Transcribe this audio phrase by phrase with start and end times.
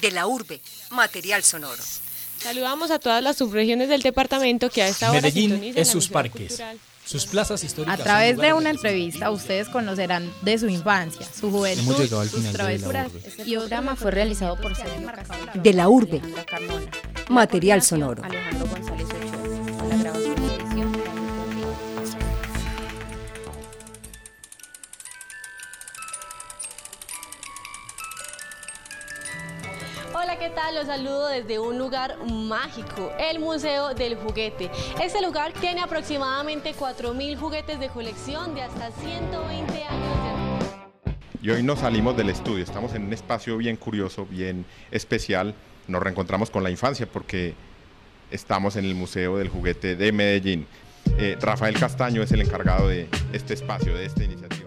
[0.00, 1.82] De la urbe, material sonoro.
[2.38, 6.62] Saludamos a todas las subregiones del departamento que a esta hora Medellín es sus parques,
[7.04, 8.00] sus plazas históricas.
[8.00, 11.94] A través de una entrevista ustedes conocerán de su infancia, su juventud,
[12.30, 13.08] sus travesuras.
[13.44, 15.12] Y el programa fue realizado por Sergio
[15.54, 16.22] De la urbe,
[17.28, 18.24] material sonoro.
[18.24, 20.29] Alejandro González Ochoa,
[30.74, 34.70] Los saludo desde un lugar mágico, el Museo del Juguete.
[35.02, 41.62] Este lugar tiene aproximadamente 4.000 juguetes de colección de hasta 120 años de Y hoy
[41.62, 45.54] nos salimos del estudio, estamos en un espacio bien curioso, bien especial.
[45.88, 47.54] Nos reencontramos con la infancia porque
[48.30, 50.66] estamos en el Museo del Juguete de Medellín.
[51.18, 54.59] Eh, Rafael Castaño es el encargado de este espacio, de esta iniciativa.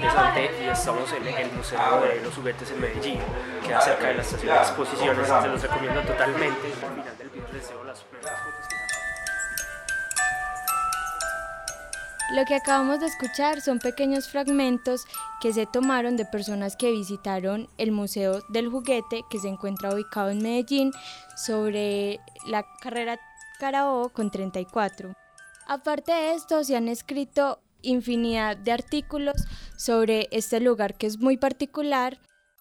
[0.00, 3.18] Interesante y estamos en el Museo de los Juguetes en Medellín,
[3.62, 6.66] que cerca de la estación de exposiciones, se los recomiendo totalmente.
[6.66, 8.80] Al final del video les las primeras fotos
[12.32, 15.04] Lo que acabamos de escuchar son pequeños fragmentos
[15.40, 20.30] que se tomaron de personas que visitaron el Museo del Juguete que se encuentra ubicado
[20.30, 20.92] en Medellín
[21.36, 23.18] sobre la carrera
[23.58, 25.12] Carabobo con 34.
[25.66, 29.36] Aparte de esto, se han escrito infinidad de artículos
[29.76, 32.20] sobre este lugar que es muy particular.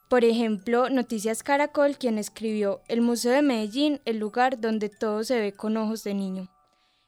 [0.09, 5.39] Por ejemplo, Noticias Caracol, quien escribió El Museo de Medellín, el lugar donde todo se
[5.39, 6.49] ve con ojos de niño.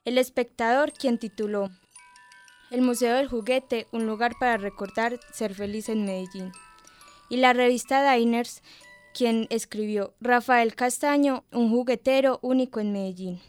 [0.05, 1.69] El espectador, quien tituló
[2.69, 6.51] El Museo del Juguete, un lugar para recordar ser feliz en Medellín.
[7.29, 8.61] Y la revista Diners,
[9.13, 13.41] quien escribió Rafael Castaño, un juguetero único en Medellín.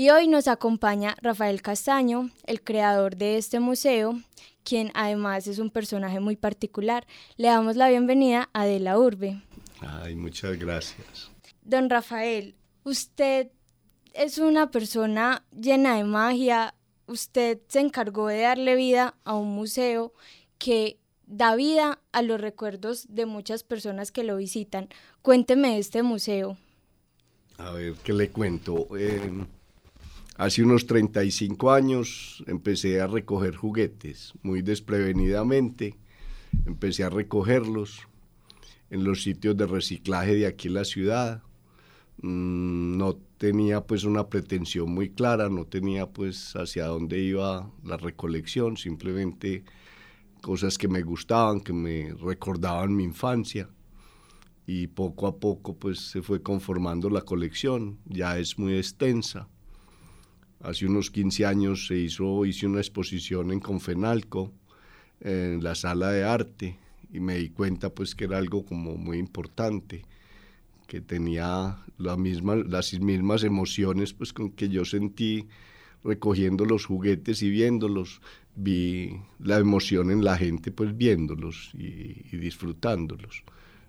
[0.00, 4.18] Y hoy nos acompaña Rafael Castaño, el creador de este museo,
[4.64, 7.06] quien además es un personaje muy particular.
[7.36, 9.42] Le damos la bienvenida a De la Urbe.
[9.80, 11.30] Ay, muchas gracias.
[11.64, 13.50] Don Rafael, usted
[14.14, 16.74] es una persona llena de magia.
[17.06, 20.14] Usted se encargó de darle vida a un museo
[20.56, 24.88] que da vida a los recuerdos de muchas personas que lo visitan.
[25.20, 26.56] Cuénteme de este museo.
[27.58, 28.96] A ver, ¿qué le cuento?
[28.96, 29.30] Eh,
[30.40, 35.98] hace unos 35 años empecé a recoger juguetes, muy desprevenidamente.
[36.64, 38.08] Empecé a recogerlos
[38.88, 41.42] en los sitios de reciclaje de aquí en la ciudad.
[42.22, 47.98] Mm, no tenía pues una pretensión muy clara, no tenía pues hacia dónde iba la
[47.98, 49.62] recolección, simplemente
[50.40, 53.68] cosas que me gustaban, que me recordaban mi infancia
[54.66, 59.46] y poco a poco pues se fue conformando la colección, ya es muy extensa.
[60.62, 64.52] Hace unos 15 años se hizo, hice una exposición en Confenalco,
[65.20, 66.76] en la sala de arte,
[67.10, 70.02] y me di cuenta pues que era algo como muy importante,
[70.86, 75.48] que tenía la misma, las mismas emociones pues con que yo sentí
[76.04, 78.20] recogiendo los juguetes y viéndolos,
[78.54, 83.44] vi la emoción en la gente pues viéndolos y, y disfrutándolos.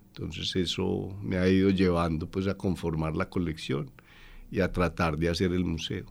[0.08, 3.90] Entonces eso me ha ido llevando pues a conformar la colección
[4.50, 6.06] y a tratar de hacer el museo.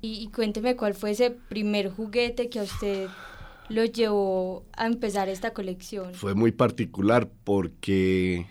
[0.00, 3.08] Y, cuénteme cuál fue ese primer juguete que a usted
[3.68, 6.14] lo llevó a empezar esta colección.
[6.14, 8.46] Fue muy particular porque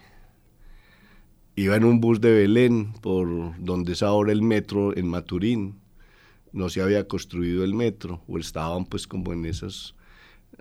[1.56, 5.80] iba en un bus de Belén por donde es ahora el metro en Maturín.
[6.52, 9.96] No se había construido el metro o estaban pues como en esas,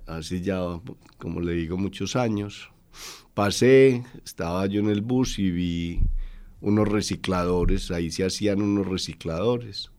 [0.06, 0.60] así ya
[1.18, 2.70] como le digo, muchos años.
[3.34, 6.00] Pasé, estaba yo en el bus y vi
[6.60, 9.90] unos recicladores, ahí se hacían unos recicladores,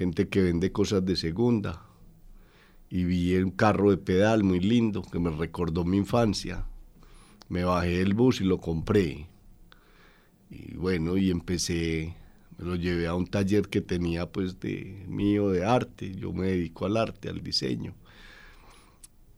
[0.00, 1.82] gente que vende cosas de segunda.
[2.88, 6.64] Y vi un carro de pedal muy lindo que me recordó mi infancia.
[7.50, 9.26] Me bajé del bus y lo compré.
[10.48, 12.16] Y bueno, y empecé,
[12.56, 16.14] me lo llevé a un taller que tenía pues de mío de arte.
[16.14, 17.92] Yo me dedico al arte, al diseño.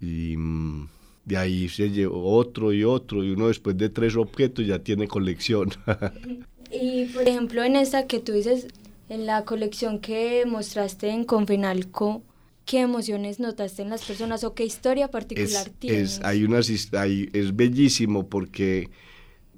[0.00, 0.88] Y mm,
[1.24, 5.08] de ahí se llevó otro y otro, y uno después de tres objetos ya tiene
[5.08, 5.70] colección.
[6.74, 8.66] Y por ejemplo, en esta que tú dices,
[9.14, 12.22] en la colección que mostraste en Confenalco,
[12.64, 16.12] ¿qué emociones notaste en las personas o qué historia particular es, tienes?
[16.18, 18.90] es, hay unas, hay- es bellísimo porque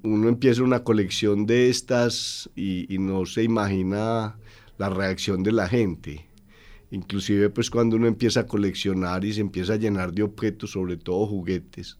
[0.03, 4.37] uno empieza una colección de estas y, y no se imagina
[4.77, 6.27] la reacción de la gente.
[6.91, 10.97] Inclusive pues cuando uno empieza a coleccionar y se empieza a llenar de objetos, sobre
[10.97, 11.97] todo juguetes,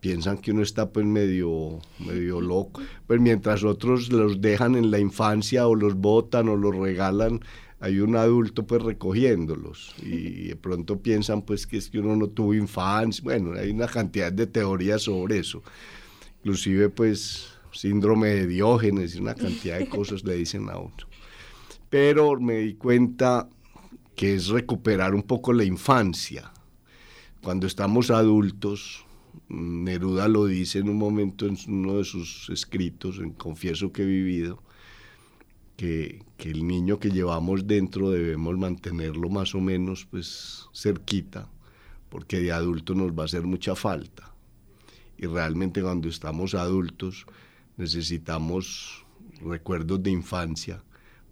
[0.00, 2.80] piensan que uno está pues medio, medio loco.
[3.06, 7.40] Pues mientras otros los dejan en la infancia o los botan o los regalan,
[7.80, 12.28] hay un adulto pues recogiéndolos y de pronto piensan pues que es que uno no
[12.28, 13.22] tuvo infancia.
[13.22, 15.62] Bueno, hay una cantidad de teorías sobre eso.
[16.40, 20.94] inclusive pues síndrome de Diógenes y una cantidad de cosas le dicen a uno.
[21.90, 23.48] Pero me di cuenta
[24.16, 26.52] que es recuperar un poco la infancia.
[27.40, 29.06] Cuando estamos adultos,
[29.48, 34.06] Neruda lo dice en un momento en uno de sus escritos, en Confieso que he
[34.06, 34.62] vivido,
[35.76, 41.48] que, que, el niño que llevamos dentro debemos mantenerlo más o menos pues cerquita,
[42.10, 44.34] porque de adulto nos va a hacer mucha falta.
[45.16, 47.26] Y realmente cuando estamos adultos
[47.76, 49.06] necesitamos
[49.40, 50.82] recuerdos de infancia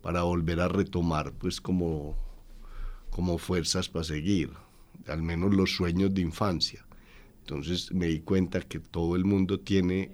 [0.00, 2.16] para volver a retomar pues como,
[3.10, 4.50] como fuerzas para seguir,
[5.06, 6.85] al menos los sueños de infancia.
[7.46, 10.10] Entonces me di cuenta que todo el mundo tiene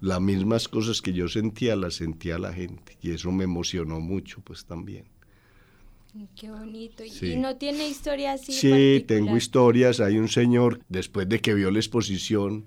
[0.00, 2.96] las mismas cosas que yo sentía, las sentía la gente.
[3.02, 5.04] Y eso me emocionó mucho, pues también.
[6.36, 7.02] Qué bonito.
[7.04, 8.52] ¿Y no tiene historias así?
[8.52, 9.98] Sí, tengo historias.
[9.98, 12.66] Hay un señor, después de que vio la exposición,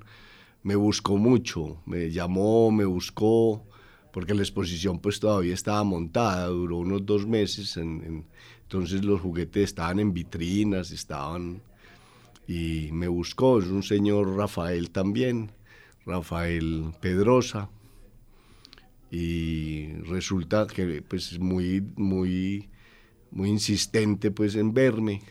[0.64, 1.82] me buscó mucho.
[1.86, 3.66] Me llamó, me buscó,
[4.12, 7.78] porque la exposición pues todavía estaba montada, duró unos dos meses.
[7.78, 11.62] entonces los juguetes estaban en vitrinas, estaban
[12.48, 15.52] y me buscó, es un señor Rafael también,
[16.06, 17.70] Rafael Pedrosa,
[19.10, 22.70] y resulta que pues muy, muy,
[23.32, 25.22] muy insistente pues en verme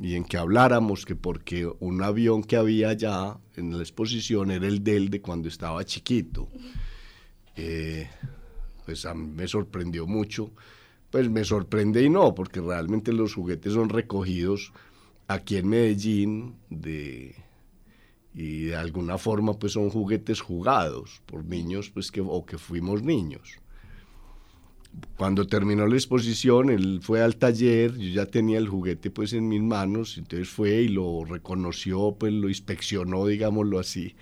[0.00, 4.66] y en que habláramos, que porque un avión que había allá en la exposición era
[4.66, 6.48] el del de cuando estaba chiquito.
[7.56, 8.08] Eh,
[8.84, 10.52] pues a mí me sorprendió mucho,
[11.10, 14.72] pues me sorprende y no, porque realmente los juguetes son recogidos
[15.28, 17.36] aquí en Medellín de,
[18.34, 23.02] y de alguna forma pues son juguetes jugados por niños pues que, o que fuimos
[23.02, 23.60] niños.
[25.16, 29.46] Cuando terminó la exposición, él fue al taller, yo ya tenía el juguete pues en
[29.46, 34.16] mis manos, entonces fue y lo reconoció, pues lo inspeccionó, digámoslo así,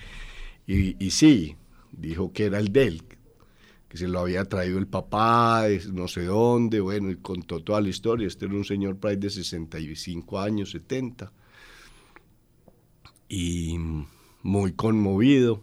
[0.66, 1.56] y, y sí,
[1.92, 3.02] dijo que era el de él,
[3.96, 8.26] se lo había traído el papá, no sé dónde, bueno, y contó toda la historia.
[8.26, 11.32] Este era un señor por de 65 años, 70,
[13.28, 13.76] y
[14.42, 15.62] muy conmovido.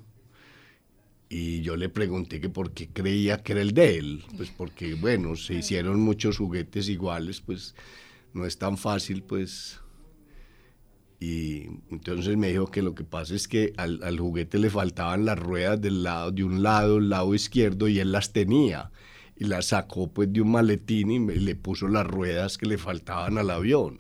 [1.30, 4.94] Y yo le pregunté que por qué creía que era el de él, pues porque,
[4.94, 7.74] bueno, se hicieron muchos juguetes iguales, pues
[8.34, 9.80] no es tan fácil, pues
[11.24, 15.40] y entonces me dijo que lo que pasa es que al, juguete le faltaban las
[15.40, 18.92] ruedas del lado, de un lado, el lado izquierdo, y él las tenía.
[19.38, 23.38] Y las sacó pues de un maletín y le puso las ruedas que le faltaban
[23.38, 24.00] al avión.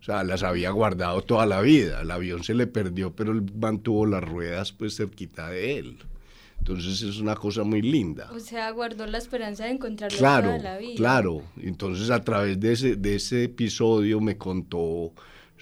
[0.00, 2.02] O sea, las había guardado toda la vida.
[2.02, 5.98] El avión se le perdió, pero él mantuvo las ruedas pues cerquita de él.
[6.58, 8.30] Entonces es una cosa muy linda.
[8.32, 10.94] O sea, guardó la esperanza de encontrarlo claro, toda la vida.
[10.94, 15.12] Claro, entonces a través de ese, de ese episodio me contó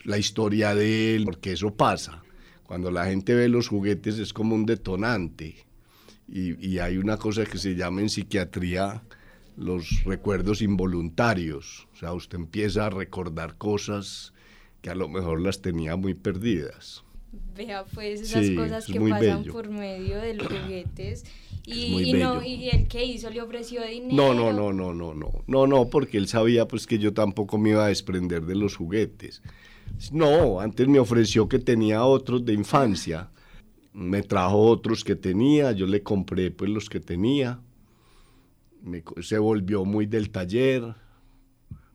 [0.04, 2.22] la historia de él, porque eso pasa.
[2.64, 5.66] Cuando la gente ve los juguetes es como un detonante.
[6.28, 9.02] Y, hay una cosa que se llama en psiquiatría
[9.56, 11.88] los recuerdos involuntarios.
[11.92, 14.32] O sea, usted empieza a recordar cosas
[14.80, 17.02] que a lo mejor las tenía muy perdidas.
[17.56, 21.24] Vea, pues esas cosas que pasan por medio de los juguetes.
[21.66, 24.14] Y, no, y el que hizo le ofreció dinero.
[24.14, 25.44] No, no, no, no, no, no.
[25.46, 28.76] No, no, porque él sabía pues que yo tampoco me iba a desprender de los
[28.76, 29.42] juguetes.
[30.12, 33.30] No, antes me ofreció que tenía otros de infancia.
[33.92, 37.60] Me trajo otros que tenía, yo le compré pues los que tenía.
[39.20, 40.94] se volvió muy del taller.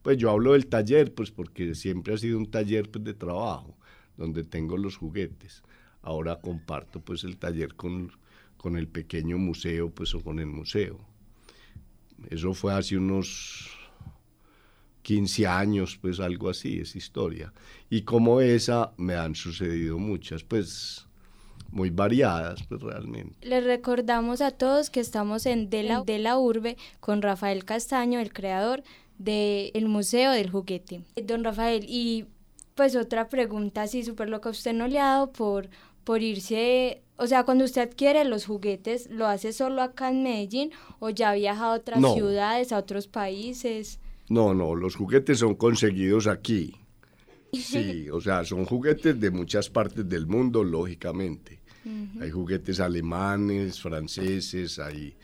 [0.03, 3.75] Pues yo hablo del taller pues porque siempre ha sido un taller pues, de trabajo
[4.17, 5.63] donde tengo los juguetes.
[6.03, 8.11] Ahora comparto pues el taller con,
[8.57, 10.99] con el pequeño museo pues o con el museo.
[12.29, 13.84] Eso fue hace unos
[15.05, 17.53] 15 años, pues algo así, es historia.
[17.91, 21.05] Y como esa me han sucedido muchas, pues
[21.69, 23.35] muy variadas, pues realmente.
[23.47, 28.19] Les recordamos a todos que estamos en De la, de la Urbe con Rafael Castaño,
[28.19, 28.81] el creador
[29.19, 31.03] del Museo del Juguete.
[31.23, 32.25] Don Rafael, y
[32.73, 35.69] pues otra pregunta así súper loca, ¿usted no le ha dado por,
[36.03, 40.71] por irse, o sea, cuando usted adquiere los juguetes, ¿lo hace solo acá en Medellín
[40.97, 43.99] o ya ha viajado a otras ciudades, a otros países?
[44.29, 46.75] No, no, los juguetes son conseguidos aquí.
[47.53, 51.61] Sí, o sea, son juguetes de muchas partes del mundo, lógicamente.
[52.19, 55.15] Hay juguetes alemanes, franceses, hay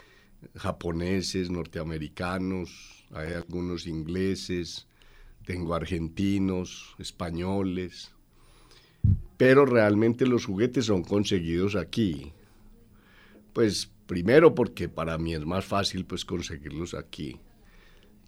[0.55, 4.87] japoneses, norteamericanos, hay algunos ingleses,
[5.43, 8.11] tengo argentinos, españoles,
[9.37, 12.31] pero realmente los juguetes son conseguidos aquí.
[13.53, 17.39] Pues primero porque para mí es más fácil pues conseguirlos aquí.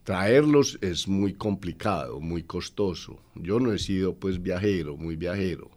[0.03, 3.19] Traerlos es muy complicado, muy costoso.
[3.35, 5.71] Yo no he sido pues viajero, muy viajero.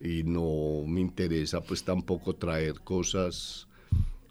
[0.00, 3.66] y no me interesa pues tampoco traer cosas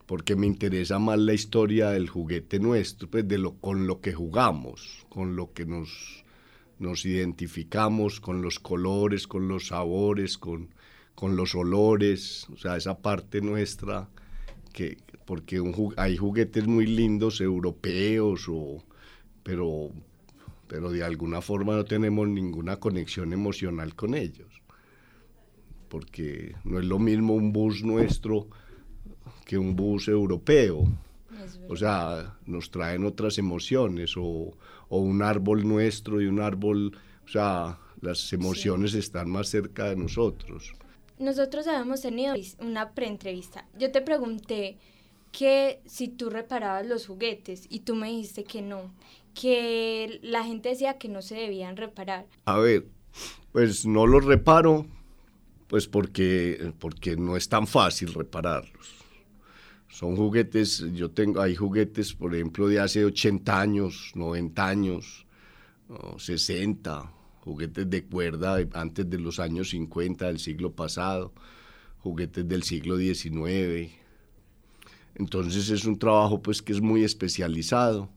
[0.06, 4.14] porque me interesa más la historia del juguete nuestro, pues de lo con lo que
[4.14, 6.24] jugamos, con lo que nos
[6.80, 10.70] nos identificamos con los colores, con los sabores, con,
[11.16, 14.10] con los olores, o sea, esa parte nuestra
[14.74, 15.62] que porque
[15.98, 18.84] hay juguetes muy lindos europeos o
[19.46, 19.92] pero
[20.68, 24.66] pero de alguna forma no tenemos ninguna conexión emocional con ellos
[25.96, 28.48] porque no es lo mismo un bus nuestro
[29.46, 30.84] que un bus europeo.
[31.70, 34.58] O sea, nos traen otras emociones o,
[34.90, 40.74] un árbol nuestro y un árbol, o sea, las emociones están más cerca de nosotros.
[41.18, 43.66] Nosotros habíamos tenido una preentrevista.
[43.78, 44.78] Yo te pregunté
[45.32, 48.92] que si tú reparabas los juguetes y tú me dijiste que no,
[49.36, 52.26] que la gente decía que no se debían reparar.
[52.46, 52.88] A ver,
[53.52, 54.88] pues no los reparo
[55.68, 58.96] pues porque, porque no es tan fácil repararlos.
[59.90, 65.26] Son juguetes, yo tengo, hay juguetes, por ejemplo, de hace 80 años, 90 años,
[66.18, 67.12] 60,
[67.42, 71.34] juguetes de cuerda antes de los años 50 del siglo pasado,
[72.00, 73.92] juguetes del siglo XIX.
[75.16, 78.10] Entonces es un trabajo pues que es muy especializado,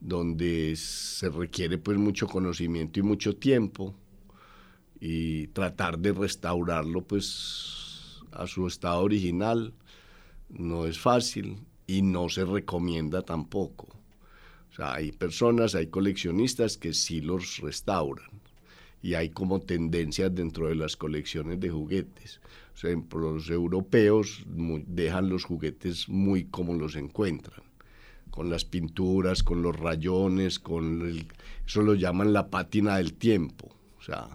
[0.00, 3.94] donde se requiere pues mucho conocimiento y mucho tiempo
[4.98, 9.72] y tratar de restaurarlo pues a su estado original
[10.48, 13.88] no es fácil y no se recomienda tampoco.
[14.70, 18.30] O sea, hay personas, hay coleccionistas que sí los restauran
[19.02, 22.40] y hay como tendencias dentro de las colecciones de juguetes.
[22.74, 27.62] O sea, los europeos dejan los juguetes muy como los encuentran,
[28.30, 31.26] con las pinturas, con los rayones, con el,
[31.66, 33.68] eso lo llaman la pátina del tiempo.
[33.98, 34.28] O sea,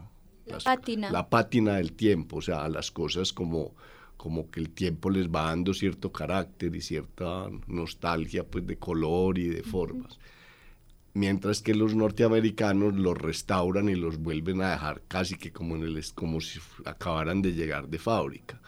[0.46, 1.12] la pátina.
[1.12, 3.74] La pátina del tiempo, o sea, las cosas como,
[4.18, 9.38] como que el tiempo les va dando cierto carácter y cierta nostalgia pues de color
[9.38, 10.20] y de formas.
[11.14, 15.84] Mientras que los norteamericanos los restauran y los vuelven a dejar casi que como, en
[15.84, 18.62] el, como si acabaran de llegar de fábrica.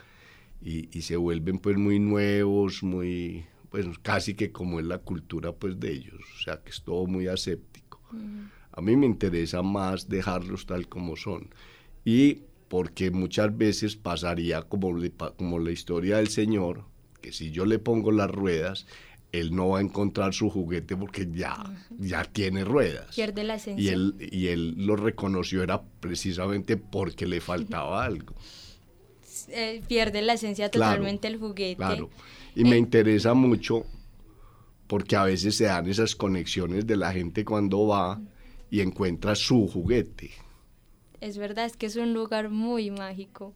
[0.62, 5.52] Y, y, se vuelven pues muy nuevos, muy, pues casi que como es la cultura
[5.52, 8.02] pues de ellos, o sea que es todo muy aséptico.
[8.72, 11.50] A mí me interesa más dejarlos tal como son.
[12.06, 14.96] Y porque muchas veces pasaría como,
[15.36, 16.86] como la historia del Señor,
[17.22, 18.86] que si yo le pongo las ruedas,
[19.32, 21.58] él no va a encontrar su juguete porque ya,
[21.98, 23.16] ya tiene ruedas.
[23.16, 23.84] Pierde la esencia.
[23.84, 28.36] Y él, y él lo reconoció era precisamente porque le faltaba algo.
[29.50, 31.78] Eh, pierde la esencia totalmente el juguete.
[31.78, 32.10] Claro.
[32.58, 33.86] Y me interesa mucho
[34.88, 38.20] porque a veces se dan esas conexiones de la gente cuando va
[38.72, 40.32] y encuentra su juguete.
[41.22, 43.54] Es verdad, es que es un lugar muy mágico.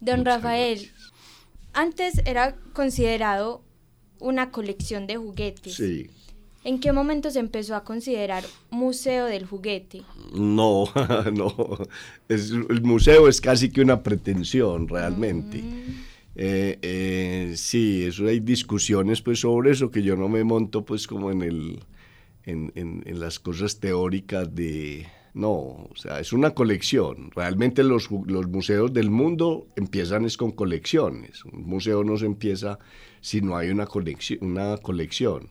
[0.00, 0.90] Don Rafael,
[1.74, 3.62] antes era considerado
[4.18, 5.74] una colección de juguetes.
[5.74, 6.08] Sí.
[6.64, 10.04] ¿En qué momento se empezó a considerar museo del juguete?
[10.32, 10.86] No,
[11.34, 11.78] no.
[12.30, 15.58] el museo es casi que una pretensión realmente.
[15.58, 16.11] Mm.
[16.34, 21.06] Eh, eh, sí, eso hay discusiones pues sobre eso que yo no me monto pues
[21.06, 21.80] como en el
[22.44, 25.06] en, en, las cosas teóricas de...
[25.34, 27.30] No, o sea, es una colección.
[27.30, 31.44] Realmente los, los, museos del mundo empiezan es con colecciones.
[31.46, 32.78] Un museo no se empieza
[33.22, 35.48] si no hay una, colección, una colección.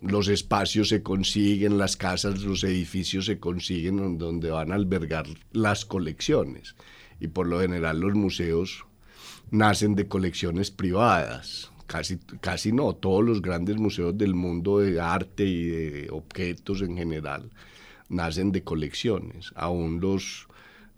[0.00, 5.84] Los espacios se consiguen, las casas, los edificios se consiguen donde van a albergar las
[5.84, 6.76] colecciones.
[7.18, 8.84] Y por lo general los museos
[9.50, 15.44] nacen de colecciones privadas casi, casi no, todos los grandes museos del mundo de arte
[15.44, 17.50] y de objetos en general
[18.08, 19.52] nacen de colecciones.
[19.54, 20.46] Aún los,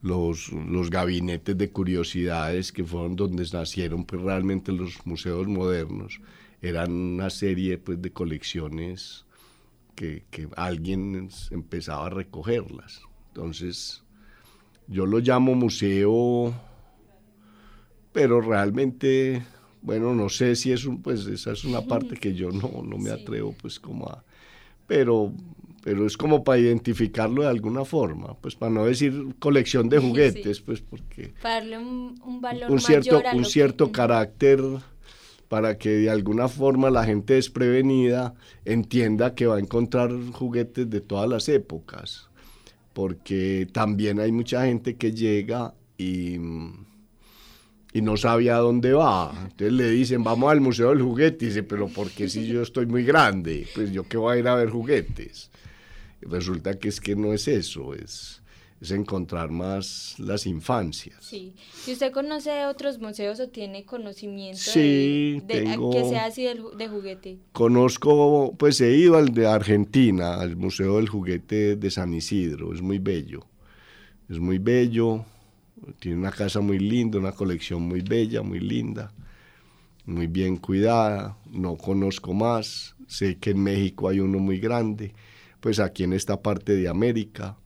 [0.02, 6.20] los, los gabinetes de curiosidades que fueron donde nacieron pues, realmente los museos modernos,
[6.60, 9.24] eran una serie pues, de colecciones
[9.94, 13.02] que, que alguien empezaba a recogerlas.
[13.28, 14.02] Entonces,
[14.88, 16.54] yo lo llamo museo,
[18.12, 19.42] pero realmente
[19.82, 22.98] bueno, no sé si es un, pues esa es una parte que yo no, no
[22.98, 24.22] me atrevo pues como a,
[24.86, 25.32] pero,
[25.82, 30.60] pero es como para identificarlo de alguna forma, pues para no decir colección de juguetes,
[30.60, 31.32] pues porque...
[31.40, 34.60] Para darle un, valor un cierto, mayor Un cierto carácter
[35.48, 41.00] para que de alguna forma la gente desprevenida entienda que va a encontrar juguetes de
[41.00, 42.28] todas las épocas,
[42.92, 46.38] porque también hay mucha gente que llega y
[47.92, 49.32] y no sabía dónde va.
[49.42, 51.44] Entonces le dicen, vamos al Museo del Juguete.
[51.44, 53.66] Y dice, pero ¿por qué si yo estoy muy grande?
[53.74, 55.50] Pues yo qué voy a ir a ver juguetes.
[56.22, 58.42] Y resulta que es que no es eso, es,
[58.80, 61.24] es encontrar más las infancias.
[61.24, 61.54] Sí.
[61.82, 67.38] Si usted conoce otros museos o tiene conocimiento sí, de, que sea así de, juguete.
[67.52, 72.82] Conozco, pues he ido al de Argentina, al Museo del Juguete de San Isidro, es
[72.82, 73.46] muy bello.
[74.28, 75.24] Es muy bello,
[75.98, 79.12] tiene una casa muy linda, una colección muy bella, muy linda,
[80.06, 81.36] muy bien cuidada.
[81.50, 85.14] No conozco más, sé que en México hay uno muy grande,
[85.60, 87.56] pues aquí en esta parte de América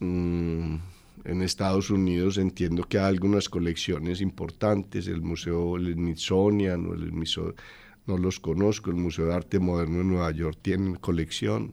[0.00, 0.76] Mm,
[1.24, 7.12] en Estados Unidos entiendo que hay algunas colecciones importantes, el Museo Smithsonian, el
[8.06, 11.72] no los conozco, el Museo de Arte Moderno de Nueva York tiene colección.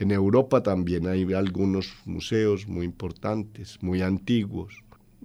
[0.00, 4.72] En Europa también hay algunos museos muy importantes, muy antiguos.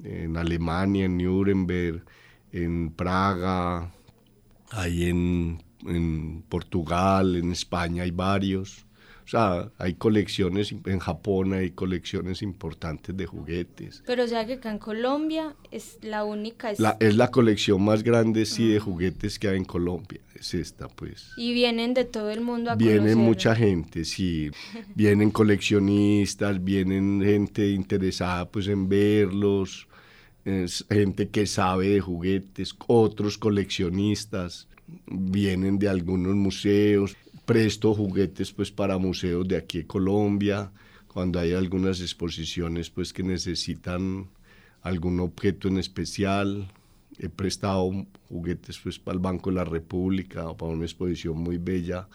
[0.04, 2.04] En Alemania, en Nuremberg,
[2.52, 3.90] en Praga,
[4.72, 8.85] hay en, en Portugal, en España hay varios.
[9.26, 14.04] O sea, hay colecciones, en Japón hay colecciones importantes de juguetes.
[14.06, 16.70] Pero o sea que acá en Colombia es la única.
[16.70, 20.54] Es la, es la colección más grande, sí, de juguetes que hay en Colombia, es
[20.54, 21.32] esta, pues.
[21.38, 24.52] Y vienen de todo el mundo a Viene mucha gente, sí.
[24.96, 29.88] vienen coleccionistas, vienen gente interesada pues en verlos,
[30.88, 34.68] gente que sabe de juguetes, otros coleccionistas
[35.08, 40.72] vienen de algunos museos presto juguetes pues para museos de aquí de Colombia,
[41.08, 44.28] cuando hay algunas exposiciones pues que necesitan
[44.82, 46.68] algún objeto en especial.
[47.18, 51.58] He prestado juguetes pues para el Banco de la República o para una exposición muy
[51.58, 52.08] bella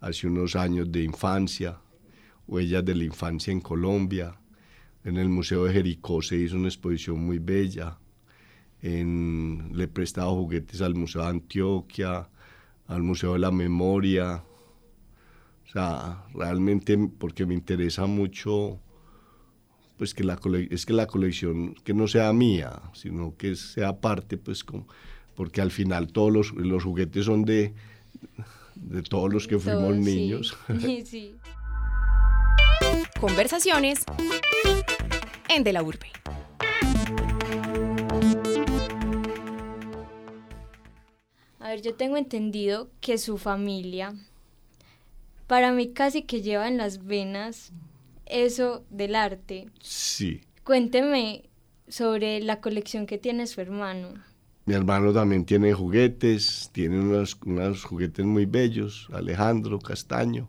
[0.00, 1.78] hace unos años de infancia,
[2.46, 4.36] huellas de la infancia en Colombia.
[5.04, 7.98] En el Museo de Jericó se hizo una exposición muy bella.
[8.82, 12.28] En, le he prestado juguetes al Museo de Antioquia,
[12.88, 14.42] al Museo de la Memoria,
[15.76, 18.80] sea, realmente porque me interesa mucho,
[19.98, 20.38] pues que la
[20.70, 24.64] es que la colección que no sea mía, sino que sea parte, pues,
[25.34, 27.74] porque al final todos los, los juguetes son de,
[28.74, 30.56] de todos los que fuimos niños.
[31.04, 31.34] Sí.
[33.20, 34.04] Conversaciones
[35.48, 36.10] en De la Urbe.
[41.60, 44.14] A ver, yo tengo entendido que su familia
[45.46, 47.72] para mí casi que lleva en las venas
[48.26, 49.66] eso del arte.
[49.80, 50.42] Sí.
[50.64, 51.44] Cuénteme
[51.88, 54.14] sobre la colección que tiene su hermano.
[54.64, 60.48] Mi hermano también tiene juguetes, tiene unos, unos juguetes muy bellos, Alejandro Castaño.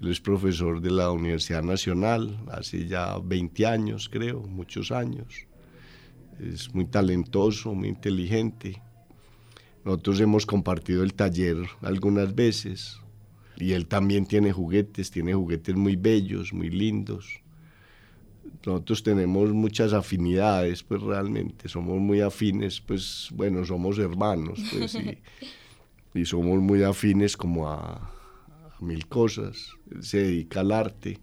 [0.00, 5.46] Él es profesor de la Universidad Nacional, hace ya 20 años creo, muchos años.
[6.40, 8.82] Es muy talentoso, muy inteligente.
[9.84, 13.00] Nosotros hemos compartido el taller algunas veces,
[13.56, 17.40] y él también tiene juguetes, tiene juguetes muy bellos, muy lindos.
[18.64, 24.98] Nosotros tenemos muchas afinidades, pues realmente somos muy afines, pues bueno, somos hermanos, pues
[26.14, 29.70] y, somos muy afines como a, a mil cosas.
[29.90, 31.20] Él se dedica al arte,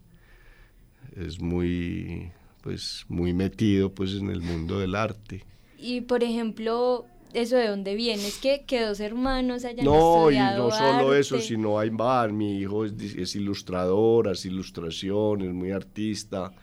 [1.16, 5.44] es muy, pues muy metido pues en el mundo del arte.
[5.78, 10.68] Y por ejemplo, eso de dónde viene, es que, que dos hermanos hayan no, estudiado
[10.68, 15.72] y no solo eso, sino hay más, mi hijo es, es, ilustrador, hace ilustraciones, muy
[15.72, 16.54] artista,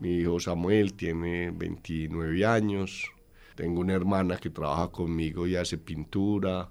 [0.00, 3.10] mi hijo Samuel tiene 29 años,
[3.54, 6.68] tengo una hermana que trabaja conmigo y hace pintura,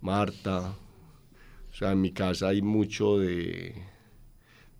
[0.00, 0.74] Marta,
[1.70, 3.74] o sea, en mi casa hay mucho de,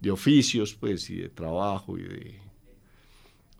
[0.00, 2.40] de oficios, pues, y de trabajo, y de...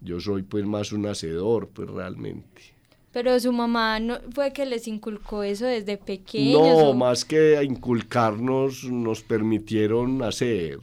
[0.01, 2.78] Yo soy, pues, más un hacedor, pues, realmente.
[3.13, 6.61] Pero su mamá no fue que les inculcó eso desde pequeños.
[6.61, 10.79] No, más que inculcarnos, nos permitieron hacer.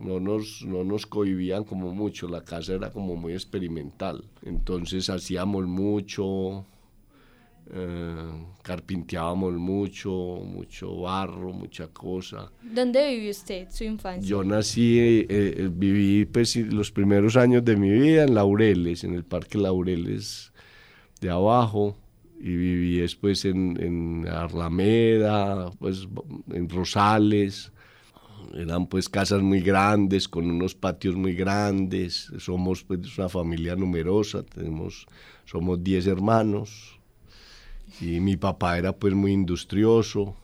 [0.00, 4.24] No nos, no nos cohibían como mucho, la casa era como muy experimental.
[4.42, 6.64] Entonces hacíamos mucho,
[7.70, 12.50] eh, carpinteábamos mucho, mucho barro, mucha cosa.
[12.62, 14.26] ¿Dónde vivió usted su infancia?
[14.26, 19.14] Yo nací, eh, eh, viví pues, los primeros años de mi vida en Laureles, en
[19.14, 20.52] el Parque Laureles
[21.20, 21.96] de abajo
[22.40, 26.08] y viví después en, en Arlameda, pues
[26.52, 27.72] en Rosales.
[28.54, 32.32] Eran pues casas muy grandes, con unos patios muy grandes.
[32.38, 35.06] Somos pues una familia numerosa, tenemos,
[35.44, 36.98] somos 10 hermanos.
[38.00, 40.36] Y mi papá era pues muy industrioso,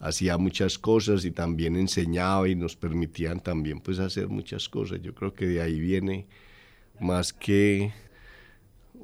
[0.00, 5.00] hacía muchas cosas y también enseñaba y nos permitían también pues hacer muchas cosas.
[5.02, 6.26] Yo creo que de ahí viene
[6.98, 7.92] más que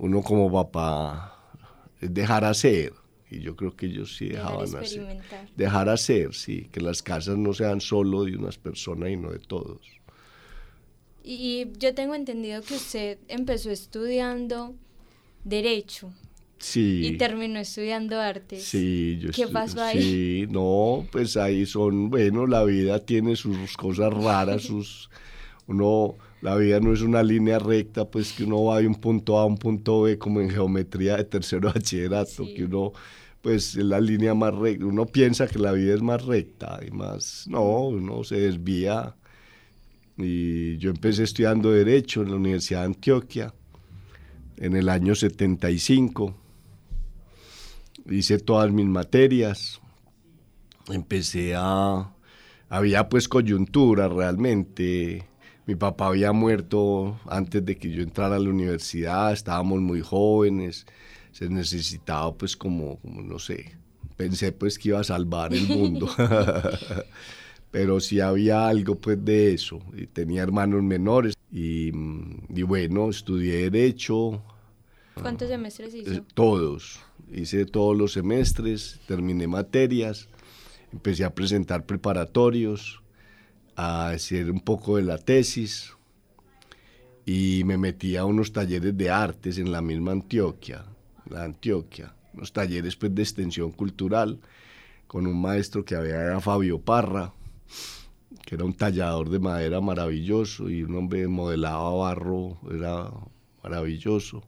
[0.02, 1.38] uno como papá
[2.00, 2.92] es dejar hacer.
[3.30, 5.22] Y yo creo que ellos sí dejaban hacer.
[5.56, 9.38] Dejar hacer, sí, que las casas no sean solo de unas personas y no de
[9.38, 9.80] todos.
[11.22, 14.74] Y yo tengo entendido que usted empezó estudiando
[15.44, 16.12] derecho.
[16.58, 17.06] Sí.
[17.06, 18.64] Y terminó estudiando artes.
[18.64, 20.02] Sí, yo ¿Qué pasó ahí?
[20.02, 25.10] Sí, no, pues ahí son, bueno, la vida tiene sus cosas raras, sus,
[25.68, 29.38] uno, la vida no es una línea recta, pues que uno va de un punto
[29.38, 32.92] A a un punto B como en geometría de tercero bachillerato, que uno,
[33.40, 36.90] pues es la línea más recta, uno piensa que la vida es más recta y
[36.90, 39.16] más, no, uno se desvía.
[40.18, 43.54] Y yo empecé estudiando Derecho en la Universidad de Antioquia
[44.58, 46.36] en el año 75
[48.10, 49.80] hice todas mis materias,
[50.88, 52.14] empecé a...
[52.68, 55.26] Había pues coyuntura realmente.
[55.66, 60.86] Mi papá había muerto antes de que yo entrara a la universidad, estábamos muy jóvenes,
[61.30, 63.76] se necesitaba pues como, como no sé,
[64.16, 66.08] pensé pues que iba a salvar el mundo.
[67.70, 69.80] Pero sí había algo pues de eso.
[69.96, 74.42] Y tenía hermanos menores y, y bueno, estudié Derecho.
[75.14, 76.12] ¿Cuántos semestres hizo?
[76.12, 77.00] Eh, todos
[77.32, 80.28] hice todos los semestres, terminé materias,
[80.92, 83.01] empecé a presentar preparatorios,
[83.76, 85.92] a hacer un poco de la tesis
[87.24, 90.84] y me metí a unos talleres de artes en la misma Antioquia,
[91.28, 94.40] la Antioquia, unos talleres pues, de extensión cultural
[95.12, 97.34] con un maestro que había era Fabio Parra,
[98.46, 103.10] que era un tallador de madera maravilloso y un hombre modelaba barro, era
[103.62, 104.42] maravilloso.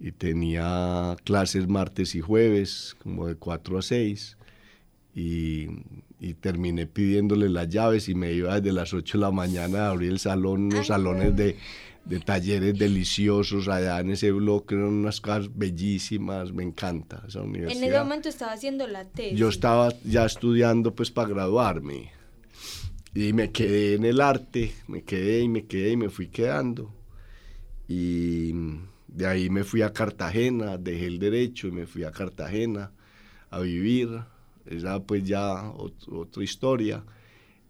[0.00, 4.37] Y tenía clases martes y jueves, como de 4 a 6,
[5.14, 5.66] y,
[6.20, 9.90] y, terminé pidiéndole las llaves y me iba desde las 8 de la mañana a
[9.90, 11.56] abrir el salón, unos salones de,
[12.04, 17.82] de, talleres deliciosos allá en ese bloque, eran unas cosas bellísimas, me encanta esa universidad.
[17.82, 19.38] En ese momento estaba haciendo la tesis.
[19.38, 22.12] Yo estaba ya estudiando pues para graduarme
[23.14, 26.94] y me quedé en el arte, me quedé y me quedé y me fui quedando.
[27.88, 28.52] Y
[29.08, 32.92] de ahí me fui a Cartagena, dejé el derecho y me fui a Cartagena
[33.50, 34.20] a vivir.
[34.68, 37.04] Esa pues ya otra historia.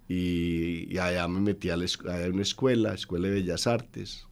[0.08, 4.26] Y, allá me metí a, una escuela, Escuela de Bellas Artes.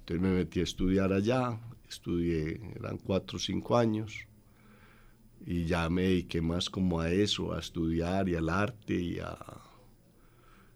[0.00, 1.58] Entonces me metí a estudiar allá.
[1.88, 4.26] Estudié, eran cuatro o cinco años.
[5.46, 8.94] Y ya me dediqué más como a eso, a estudiar y al arte.
[8.94, 9.38] Y a...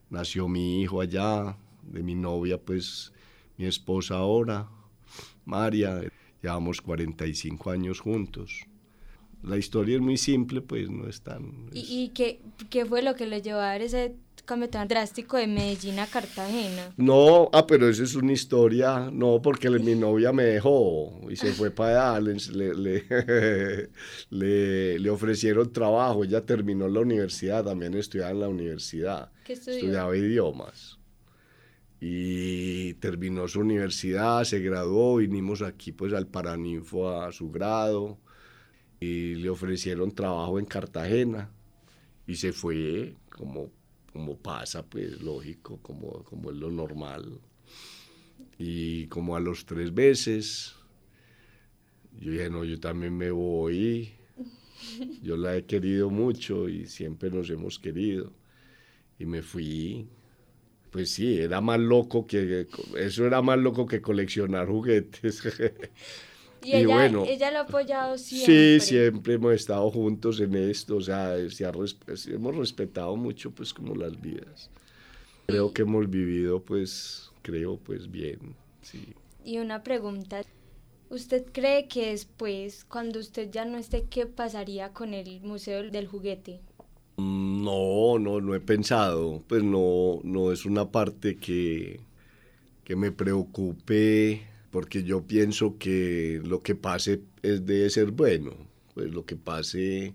[0.08, 3.12] Nació mi hijo allá, de mi novia, pues
[3.58, 4.68] mi esposa ahora.
[5.44, 6.00] María,
[6.42, 8.66] llevamos 45 años juntos.
[9.42, 11.68] La historia es muy simple, pues no es tan...
[11.72, 15.48] ¿Y, qué, qué, fue lo que le llevó a dar ese cambio tan drástico de
[15.48, 16.92] Medellín a Cartagena?
[16.96, 21.52] No, ah, pero esa es una historia, no, porque mi novia me dejó y se
[21.52, 23.04] fue para allá, le,
[24.30, 29.32] le, le, ofrecieron trabajo, ella terminó la universidad, también estudiaba en la universidad.
[29.44, 29.78] ¿Qué estudió?
[29.78, 31.00] Estudiaba idiomas
[32.04, 38.18] y terminó su universidad, se graduó, vinimos aquí pues al Paraninfo a su grado
[39.02, 41.50] y le ofrecieron trabajo en Cartagena
[42.24, 43.68] y se fue como,
[44.12, 47.40] como pasa, pues lógico, como, como es lo normal.
[48.58, 50.76] Y como a los tres meses,
[52.20, 54.12] yo dije, no, yo también me voy,
[55.20, 58.32] yo la he querido mucho y siempre nos hemos querido.
[59.18, 60.06] Y me fui,
[60.92, 65.42] pues sí, era más loco que, eso era más loco que coleccionar juguetes.
[66.64, 68.80] Y, ella, bueno, ella lo ha apoyado siempre.
[68.80, 74.20] Sí, siempre hemos estado juntos en esto, o sea, hemos respetado mucho pues como las
[74.20, 74.70] vidas.
[75.46, 79.14] Creo que hemos vivido pues, creo pues bien, sí.
[79.44, 80.42] Y una pregunta,
[81.10, 86.06] ¿usted cree que después, cuando usted ya no esté, qué pasaría con el Museo del
[86.06, 86.60] Juguete?
[87.16, 89.42] No, no, no he pensado.
[89.48, 92.00] Pues no, no es una parte que,
[92.84, 94.42] que me preocupe
[94.72, 98.56] porque yo pienso que lo que pase es de ser bueno.
[98.94, 100.14] Pues lo que pase,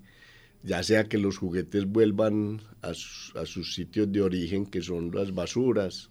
[0.63, 5.33] ya sea que los juguetes vuelvan a, a sus sitios de origen, que son las
[5.33, 6.09] basuras,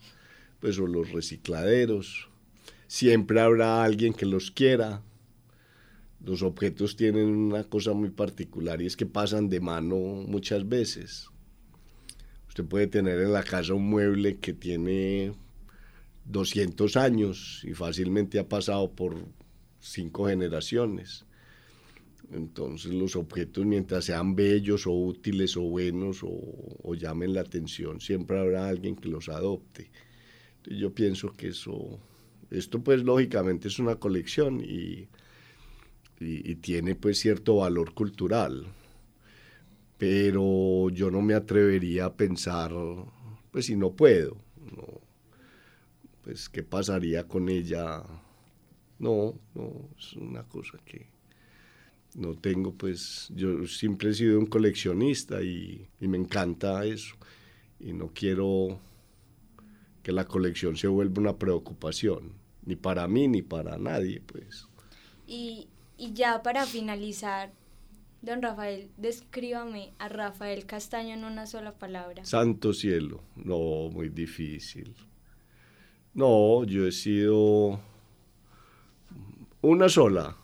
[0.60, 2.28] pues o los recicladeros.
[2.86, 5.02] Siempre habrá alguien que los quiera,
[6.24, 11.28] los objetos tienen una cosa muy particular y es que pasan de mano muchas veces.
[12.46, 15.34] Usted puede tener en la casa un mueble que tiene
[16.26, 19.16] 200 años y fácilmente ha pasado por
[19.80, 21.24] cinco generaciones.
[22.32, 28.38] Entonces los objetos, mientras sean bellos o útiles o buenos o, llamen la atención, siempre
[28.38, 29.90] habrá alguien que los adopte.
[30.64, 32.00] Yo pienso que eso,
[32.50, 35.08] esto pues lógicamente es una colección y
[36.20, 38.66] y, tiene pues cierto valor cultural.
[39.98, 42.72] Pero yo no me atrevería a pensar,
[43.50, 44.36] pues si no puedo,
[46.26, 48.02] pues qué pasaría con ella.
[48.98, 51.06] No, no, es una cosa que
[52.16, 57.14] no tengo, pues yo siempre he sido un coleccionista y, y me encanta eso.
[57.78, 58.80] Y no quiero
[60.02, 62.32] que la colección se vuelva una preocupación,
[62.64, 64.66] ni para mí ni para nadie, pues.
[65.28, 67.52] Y, y ya para finalizar,
[68.20, 72.24] don Rafael, descríbame a Rafael Castaño en una sola palabra.
[72.24, 74.92] Santo cielo, no, muy difícil.
[76.16, 77.78] No, yo he sido
[79.60, 80.34] una sola.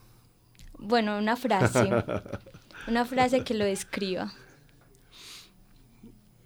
[0.79, 1.89] Bueno, una frase.
[2.89, 4.35] una frase que lo describa.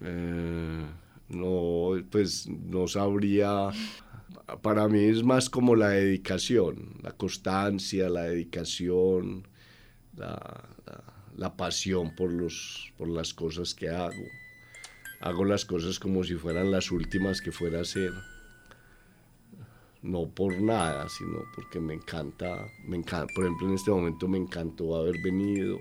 [0.00, 0.86] Eh,
[1.28, 3.70] no, pues no sabría.
[4.62, 9.48] Para mí es más como la dedicación, la constancia, la dedicación,
[10.16, 10.68] la,
[11.36, 14.22] la, pasión por, los, por las cosas que hago.
[15.18, 18.12] Hago las cosas como si fueran las últimas que fuera a hacer
[20.02, 24.38] no por nada, sino porque me encanta, me encanta, por ejemplo en este momento me
[24.38, 25.80] encantó haber venido,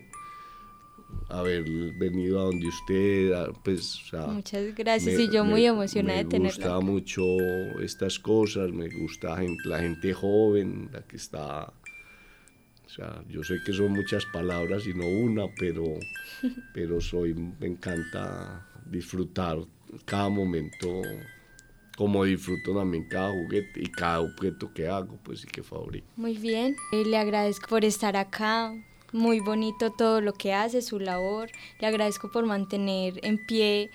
[1.30, 1.63] haber
[1.97, 6.58] venido a donde usted, pues, Muchas gracias y yo muy emocionada de tenerlo.
[6.58, 7.23] Me gusta mucho
[7.82, 11.71] estas cosas, me gusta la gente joven, la que está,
[12.86, 15.84] o sea, yo sé que son muchas palabras y no una, pero,
[16.73, 19.60] pero soy, me encanta disfrutar
[20.06, 21.01] cada momento
[21.96, 26.08] como disfruto también cada juguete y cada objeto que hago, pues y que fabrico.
[26.16, 28.74] Muy bien, eh, le agradezco por estar acá,
[29.12, 33.90] muy bonito todo lo que hace, su labor, le agradezco por mantener en pie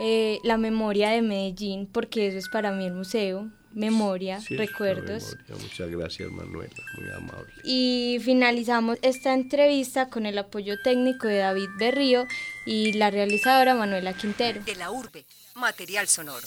[0.00, 5.36] eh, la memoria de Medellín, porque eso es para mí el museo, memoria, recuerdos.
[5.60, 7.52] Muchas gracias Manuela, muy amable.
[7.64, 12.26] Y finalizamos esta entrevista con el apoyo técnico de David Berrío
[12.64, 14.62] y la realizadora Manuela Quintero.
[14.64, 16.46] De la urbe, material sonoro.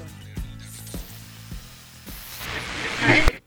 [3.01, 3.40] All right.